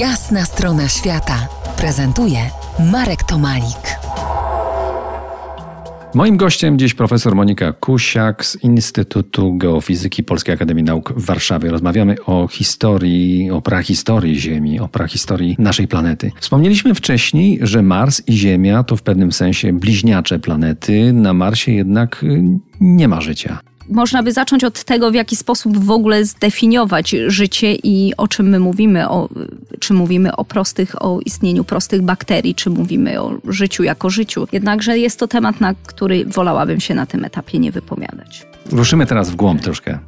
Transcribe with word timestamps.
Jasna 0.00 0.44
strona 0.44 0.88
świata 0.88 1.48
prezentuje 1.76 2.38
Marek 2.92 3.22
Tomalik. 3.22 3.96
Moim 6.14 6.36
gościem 6.36 6.78
dziś 6.78 6.94
profesor 6.94 7.34
Monika 7.34 7.72
Kusiak 7.72 8.44
z 8.44 8.56
Instytutu 8.62 9.56
Geofizyki 9.56 10.24
Polskiej 10.24 10.54
Akademii 10.54 10.84
Nauk 10.84 11.12
w 11.12 11.24
Warszawie. 11.24 11.70
Rozmawiamy 11.70 12.16
o 12.26 12.48
historii, 12.48 13.50
o 13.50 13.62
prahistorii 13.62 14.40
Ziemi, 14.40 14.80
o 14.80 14.88
prahistorii 14.88 15.56
naszej 15.58 15.88
planety. 15.88 16.32
Wspomnieliśmy 16.40 16.94
wcześniej, 16.94 17.58
że 17.62 17.82
Mars 17.82 18.22
i 18.26 18.32
Ziemia 18.32 18.82
to 18.82 18.96
w 18.96 19.02
pewnym 19.02 19.32
sensie 19.32 19.72
bliźniacze 19.72 20.38
planety. 20.38 21.12
Na 21.12 21.32
Marsie 21.32 21.72
jednak 21.72 22.22
y, 22.22 22.42
nie 22.80 23.08
ma 23.08 23.20
życia 23.20 23.60
można 23.88 24.22
by 24.22 24.32
zacząć 24.32 24.64
od 24.64 24.84
tego, 24.84 25.10
w 25.10 25.14
jaki 25.14 25.36
sposób 25.36 25.78
w 25.78 25.90
ogóle 25.90 26.24
zdefiniować 26.24 27.16
życie 27.26 27.74
i 27.74 28.12
o 28.16 28.28
czym 28.28 28.48
my 28.48 28.60
mówimy. 28.60 29.08
O, 29.08 29.28
czy 29.80 29.94
mówimy 29.94 30.36
o 30.36 30.44
prostych, 30.44 31.02
o 31.02 31.20
istnieniu 31.20 31.64
prostych 31.64 32.02
bakterii, 32.02 32.54
czy 32.54 32.70
mówimy 32.70 33.20
o 33.20 33.38
życiu 33.48 33.82
jako 33.82 34.10
życiu. 34.10 34.48
Jednakże 34.52 34.98
jest 34.98 35.18
to 35.18 35.28
temat, 35.28 35.60
na 35.60 35.74
który 35.86 36.24
wolałabym 36.24 36.80
się 36.80 36.94
na 36.94 37.06
tym 37.06 37.24
etapie 37.24 37.58
nie 37.58 37.72
wypowiadać. 37.72 38.46
Ruszymy 38.72 39.06
teraz 39.06 39.30
w 39.30 39.36
głąb 39.36 39.60
troszkę 39.60 39.98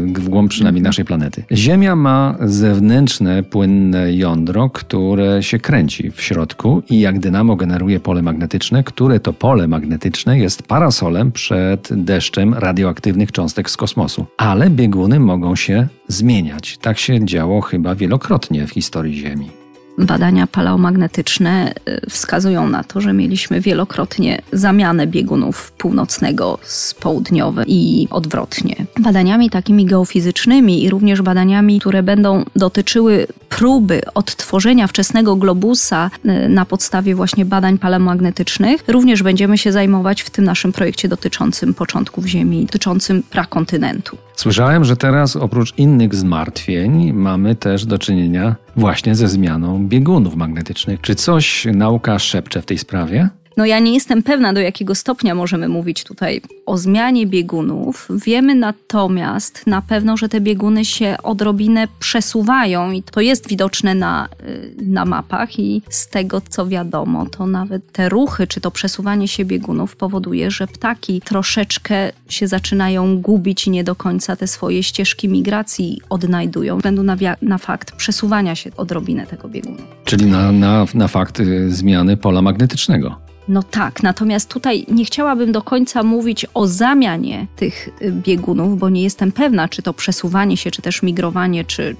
w 0.00 0.28
głąb 0.28 0.50
przynajmniej 0.50 0.82
naszej 0.82 1.04
planety. 1.04 1.44
Ziemia 1.52 1.96
ma 1.96 2.36
zewnętrzne, 2.40 3.42
płynne 3.42 4.12
jądro, 4.12 4.70
które 4.70 5.42
się 5.42 5.58
kręci 5.58 6.10
w 6.10 6.22
środku 6.22 6.82
i 6.90 7.00
jak 7.00 7.18
dynamo 7.18 7.56
generuje 7.56 8.00
pole 8.00 8.22
magnetyczne, 8.22 8.84
które 8.84 9.20
to 9.20 9.32
pole 9.32 9.68
magnetyczne 9.68 10.38
jest 10.38 10.62
parasolem 10.62 11.32
przed 11.32 11.88
deszczem 11.92 12.54
radioaktywnych 12.54 13.32
cząstek 13.32 13.70
z 13.70 13.76
kosmosu. 13.76 14.26
Ale 14.36 14.70
bieguny 14.70 15.20
mogą 15.20 15.56
się 15.56 15.86
zmieniać. 16.08 16.78
Tak 16.78 16.98
się 16.98 17.24
działo 17.24 17.60
chyba 17.60 17.94
wielokrotnie 17.94 18.66
w 18.66 18.70
historii 18.70 19.14
Ziemi 19.14 19.63
badania 19.98 20.46
paleomagnetyczne 20.46 21.72
y, 21.88 22.10
wskazują 22.10 22.68
na 22.68 22.84
to, 22.84 23.00
że 23.00 23.12
mieliśmy 23.12 23.60
wielokrotnie 23.60 24.42
zamianę 24.52 25.06
biegunów 25.06 25.72
północnego 25.72 26.58
z 26.62 26.94
południowym 26.94 27.64
i 27.68 28.08
odwrotnie. 28.10 28.76
Badaniami 29.00 29.50
takimi 29.50 29.86
geofizycznymi 29.86 30.84
i 30.84 30.90
również 30.90 31.22
badaniami, 31.22 31.80
które 31.80 32.02
będą 32.02 32.44
dotyczyły 32.56 33.26
próby 33.58 34.00
odtworzenia 34.14 34.86
wczesnego 34.86 35.36
globusa 35.36 36.10
y, 36.24 36.48
na 36.48 36.64
podstawie 36.64 37.14
właśnie 37.14 37.44
badań 37.44 37.78
paleomagnetycznych, 37.78 38.84
również 38.88 39.22
będziemy 39.22 39.58
się 39.58 39.72
zajmować 39.72 40.22
w 40.22 40.30
tym 40.30 40.44
naszym 40.44 40.72
projekcie 40.72 41.08
dotyczącym 41.08 41.74
początków 41.74 42.26
Ziemi, 42.26 42.66
dotyczącym 42.66 43.22
prakontynentu. 43.22 44.16
Słyszałem, 44.36 44.84
że 44.84 44.96
teraz 44.96 45.36
oprócz 45.36 45.78
innych 45.78 46.14
zmartwień 46.14 47.12
mamy 47.12 47.54
też 47.54 47.86
do 47.86 47.98
czynienia 47.98 48.56
właśnie 48.76 49.14
ze 49.14 49.28
zmianą 49.28 49.88
biegunów 49.88 50.36
magnetycznych. 50.36 51.00
Czy 51.00 51.14
coś 51.14 51.66
nauka 51.72 52.18
szepcze 52.18 52.62
w 52.62 52.66
tej 52.66 52.78
sprawie? 52.78 53.28
No 53.56 53.66
ja 53.66 53.78
nie 53.78 53.94
jestem 53.94 54.22
pewna, 54.22 54.52
do 54.52 54.60
jakiego 54.60 54.94
stopnia 54.94 55.34
możemy 55.34 55.68
mówić 55.68 56.04
tutaj 56.04 56.40
o 56.66 56.78
zmianie 56.78 57.26
biegunów. 57.26 58.08
Wiemy 58.10 58.54
natomiast 58.54 59.66
na 59.66 59.82
pewno, 59.82 60.16
że 60.16 60.28
te 60.28 60.40
bieguny 60.40 60.84
się 60.84 61.16
odrobinę 61.22 61.88
przesuwają 61.98 62.92
i 62.92 63.02
to 63.02 63.20
jest 63.20 63.48
widoczne 63.48 63.94
na, 63.94 64.28
y, 64.48 64.74
na 64.82 65.04
mapach 65.04 65.58
i 65.58 65.82
z 65.88 66.08
tego 66.08 66.40
co 66.48 66.66
wiadomo, 66.66 67.26
to 67.26 67.46
nawet 67.46 67.92
te 67.92 68.08
ruchy 68.08 68.46
czy 68.46 68.60
to 68.60 68.70
przesuwanie 68.70 69.28
się 69.28 69.44
biegunów 69.44 69.96
powoduje, 69.96 70.50
że 70.50 70.66
ptaki 70.66 71.20
troszeczkę 71.20 72.12
się 72.28 72.48
zaczynają 72.48 73.20
gubić 73.20 73.66
i 73.66 73.70
nie 73.70 73.84
do 73.84 73.94
końca 73.94 74.36
te 74.36 74.46
swoje 74.46 74.82
ścieżki 74.82 75.28
migracji 75.28 76.00
odnajdują, 76.10 76.76
względu 76.76 77.02
na, 77.02 77.16
na 77.42 77.58
fakt 77.58 77.92
przesuwania 77.92 78.54
się 78.54 78.70
odrobinę 78.76 79.26
tego 79.26 79.48
biegunu. 79.48 79.78
Czyli 80.04 80.26
na, 80.26 80.52
na, 80.52 80.86
na 80.94 81.08
fakt 81.08 81.40
y, 81.40 81.70
zmiany 81.70 82.16
pola 82.16 82.42
magnetycznego. 82.42 83.23
No 83.48 83.62
tak, 83.62 84.02
natomiast 84.02 84.48
tutaj 84.50 84.86
nie 84.88 85.04
chciałabym 85.04 85.52
do 85.52 85.62
końca 85.62 86.02
mówić 86.02 86.46
o 86.54 86.66
zamianie 86.66 87.46
tych 87.56 87.88
y, 88.02 88.12
biegunów, 88.12 88.78
bo 88.78 88.88
nie 88.88 89.02
jestem 89.02 89.32
pewna, 89.32 89.68
czy 89.68 89.82
to 89.82 89.94
przesuwanie 89.94 90.56
się, 90.56 90.70
czy 90.70 90.82
też 90.82 91.02
migrowanie, 91.02 91.64
czy 91.64 91.82
y, 91.82 91.96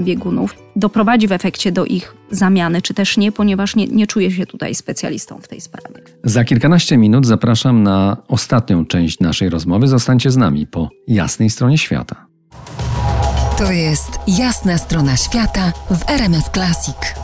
biegunów 0.00 0.56
doprowadzi 0.76 1.28
w 1.28 1.32
efekcie 1.32 1.72
do 1.72 1.84
ich 1.84 2.14
zamiany, 2.30 2.82
czy 2.82 2.94
też 2.94 3.16
nie, 3.16 3.32
ponieważ 3.32 3.76
nie, 3.76 3.86
nie 3.86 4.06
czuję 4.06 4.30
się 4.30 4.46
tutaj 4.46 4.74
specjalistą 4.74 5.38
w 5.38 5.48
tej 5.48 5.60
sprawie. 5.60 5.88
Za 6.24 6.44
kilkanaście 6.44 6.96
minut 6.96 7.26
zapraszam 7.26 7.82
na 7.82 8.16
ostatnią 8.28 8.86
część 8.86 9.20
naszej 9.20 9.50
rozmowy. 9.50 9.88
Zostańcie 9.88 10.30
z 10.30 10.36
nami 10.36 10.66
po 10.66 10.88
jasnej 11.08 11.50
stronie 11.50 11.78
świata. 11.78 12.26
To 13.58 13.72
jest 13.72 14.10
jasna 14.26 14.78
strona 14.78 15.16
świata 15.16 15.72
w 15.90 16.10
RMS 16.10 16.50
Classic. 16.52 17.23